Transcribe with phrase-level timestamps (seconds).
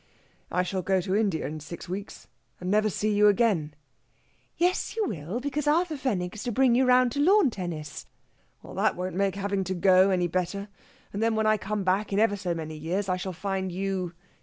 [0.49, 2.27] "I shall go to India in six weeks,
[2.59, 3.75] and never see you again."
[4.57, 8.07] "Yes, you will; because Arthur Fenwick is to bring you round to lawn tennis...."
[8.63, 10.69] "That won't make having to go any better.
[11.13, 14.13] And then when I come back, in ever so many years, I shall find you...."